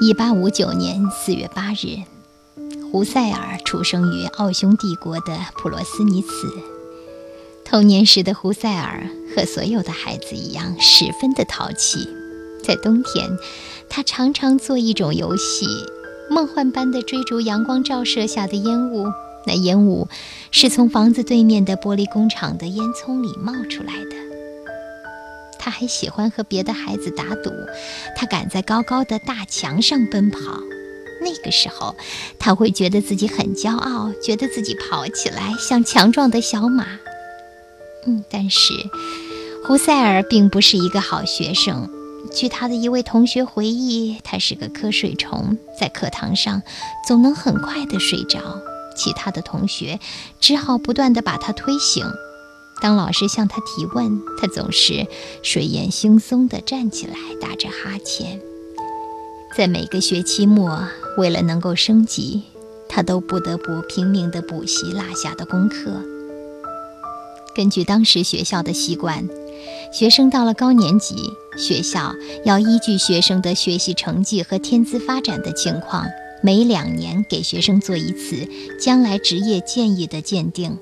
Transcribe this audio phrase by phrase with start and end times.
[0.00, 1.98] 一八五九年四月八日，
[2.92, 6.28] 胡塞尔出生于奥匈帝国的普罗斯尼茨。
[7.64, 12.08] 童年时的胡塞尔和所有的孩子一样，十分的淘气。
[12.62, 13.28] 在冬天，
[13.90, 15.66] 他常常做一种游戏，
[16.30, 19.08] 梦幻般的追逐阳光照射下的烟雾。
[19.48, 20.06] 那烟雾
[20.52, 24.27] 是从房子对面的玻璃工厂的烟囱里冒出来的。
[25.68, 27.52] 他还喜欢和别的孩子打赌，
[28.16, 30.38] 他敢在高高的大墙上奔跑。
[31.20, 31.94] 那个时候，
[32.38, 36.86] 他会觉得自己很骄傲，觉得自己跑起来像强壮的小马。
[38.06, 38.72] 嗯，但是
[39.66, 41.90] 胡塞尔并不是一个好学生。
[42.32, 46.62] 据他的一位同学回忆，他是个瞌睡虫，在课堂上
[47.06, 48.40] 总能很快的睡着，
[48.96, 50.00] 其他的同学
[50.40, 52.06] 只好不断的把他推醒。
[52.80, 55.06] 当老师向他提问，他总是
[55.42, 58.40] 睡眼惺忪地站起来，打着哈欠。
[59.56, 60.80] 在每个学期末，
[61.16, 62.42] 为了能够升级，
[62.88, 65.90] 他都不得不拼命地补习落下的功课。
[67.56, 69.28] 根据当时学校的习惯，
[69.92, 71.16] 学生到了高年级，
[71.56, 76.06] 学校要依据学生的学习成绩和天资发展的情况，
[76.40, 78.46] 每两年给学生做一次
[78.80, 80.78] 将来职业建议的鉴定。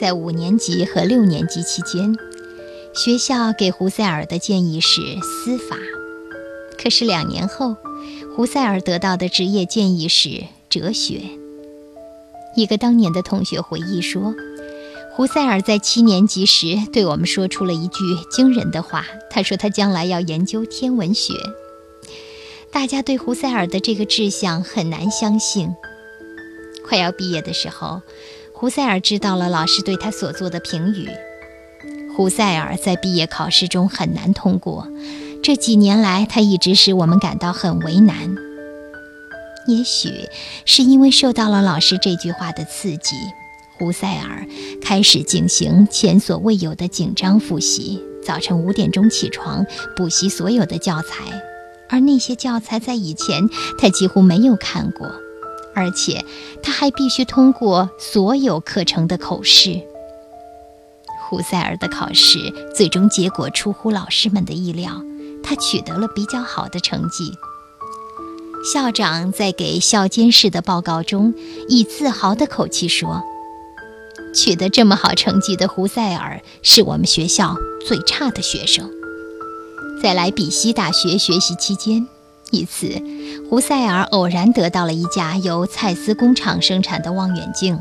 [0.00, 2.16] 在五年级和六年级期间，
[2.94, 5.76] 学校给胡塞尔的建议是司法。
[6.80, 7.76] 可是两年后，
[8.36, 11.22] 胡塞尔得到的职业建议是哲学。
[12.54, 14.34] 一个当年的同学回忆说，
[15.14, 17.98] 胡塞尔在七年级时对我们说出了一句
[18.30, 19.04] 惊人的话。
[19.30, 21.34] 他说他将来要研究天文学。
[22.70, 25.74] 大家对胡塞尔的这个志向很难相信。
[26.86, 28.00] 快要毕业的时候。
[28.60, 31.08] 胡塞尔知道了老师对他所做的评语。
[32.16, 34.88] 胡塞尔在毕业考试中很难通过，
[35.44, 38.34] 这几年来他一直使我们感到很为难。
[39.68, 40.10] 也许
[40.64, 43.14] 是因为受到了老师这句话的刺激，
[43.78, 44.44] 胡塞尔
[44.82, 48.02] 开始进行前所未有的紧张复习。
[48.24, 51.24] 早晨五点钟起床补习所有的教材，
[51.88, 55.08] 而那些教材在以前他几乎没有看过。
[55.78, 56.24] 而且
[56.60, 59.80] 他还必须通过所有课程的口试。
[61.22, 65.00] 胡塞尔的考试最终结果出乎老师们的意料，
[65.44, 67.32] 他取得了比较好的成绩。
[68.74, 71.32] 校长在给校监室的报告中，
[71.68, 73.22] 以自豪的口气说
[74.34, 77.54] ：“取得这么好成绩的胡塞尔是我们学校
[77.86, 78.90] 最差的学生。”
[80.02, 82.08] 在莱比锡大学学习期间。
[82.50, 83.00] 一次，
[83.48, 87.78] 胡塞尔偶然得到了一架由蔡司工厂生产的望远镜。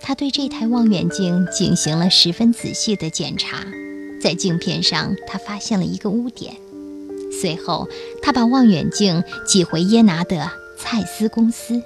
[0.00, 3.64] 他对这台望远镜进行了十分仔细的检查，
[4.20, 6.54] 在镜片上他发现了一个污点。
[7.40, 7.88] 随后，
[8.20, 11.80] 他把望远镜寄回耶拿的蔡司公司。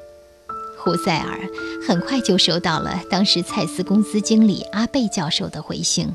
[0.78, 1.40] 胡塞尔
[1.86, 6.08] 很快就收到了当时蔡司公司经理阿贝教授的回信，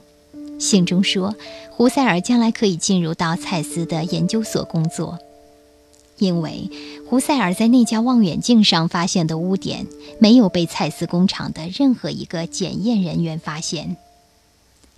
[0.60, 1.36] 信中说，
[1.70, 5.20] 胡塞尔将来可以进入到蔡司的研究所工作。
[6.22, 6.70] 因为
[7.10, 9.88] 胡塞尔在那架望远镜上发现的污点
[10.20, 13.98] 没有被蔡司工厂的任何一个检验人员发现，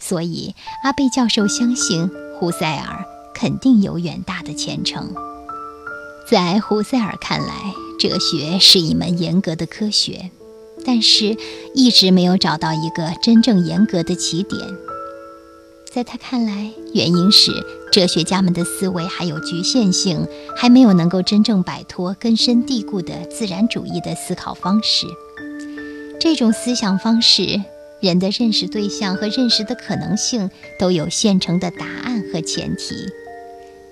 [0.01, 5.13] 所以阿贝教授相信胡塞尔肯定有远大的前程。
[6.29, 10.29] 在胡塞尔看来，哲学是一门严格的科学，
[10.85, 11.37] 但是
[11.73, 14.59] 一直没有找到一个真正严格的起点。
[15.89, 17.51] 在他看来，原因是
[17.93, 20.27] 哲学家们的思维还有局限性，
[20.57, 25.05] 还没有能够真正摆脱根深蒂固的自然主义的思考方式。
[26.19, 27.61] 这种思想方式，
[28.01, 30.49] 人的认识对象和认识的可能性
[30.79, 32.95] 都有现成的答案和前提。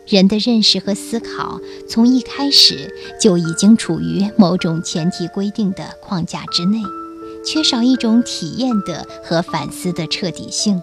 [0.08, 2.92] 人的认识和思考从一开始
[3.22, 6.80] 就已经处于某种前提规定的框架之内，
[7.46, 10.82] 缺少一种体验的和反思的彻底性。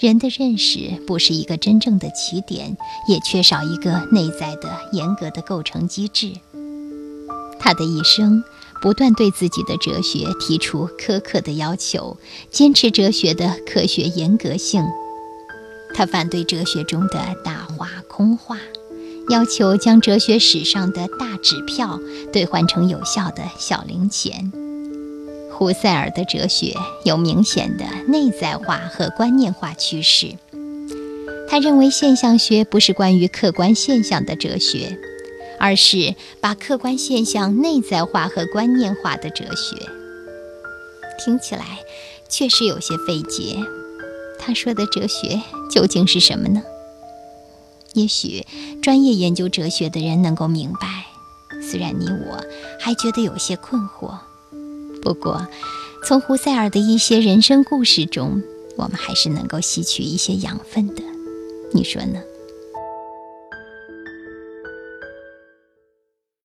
[0.00, 2.76] 人的认识不是一个真正的起点，
[3.08, 6.32] 也缺少一个内在的严格的构成机制。
[7.58, 8.44] 他的一生
[8.80, 12.16] 不断对自己的哲学提出苛刻的要求，
[12.48, 14.84] 坚持哲学的科学严格性。
[15.94, 18.56] 他反对哲学中的大话空话，
[19.30, 21.98] 要求将哲学史上的大纸票
[22.32, 24.52] 兑换成有效的小零钱。
[25.58, 26.72] 胡塞尔的哲学
[27.04, 30.36] 有明显的内在化和观念化趋势。
[31.50, 34.96] 他认为现象学不是关于客观现象的哲学，
[35.58, 39.74] 而是把客观现象内在化和观念化的哲学。
[41.18, 41.80] 听起来
[42.28, 43.58] 确实有些费解。
[44.38, 46.62] 他说的哲学究竟是什么呢？
[47.94, 48.46] 也许
[48.80, 51.06] 专业研究哲学的人能够明白。
[51.60, 52.44] 虽然你我
[52.78, 54.18] 还觉得有些困惑，
[55.08, 55.48] 不过
[56.04, 58.42] 从胡塞尔的一些人生故事中，
[58.76, 61.02] 我们还是能够吸取一些养分的。
[61.72, 62.20] 你说呢？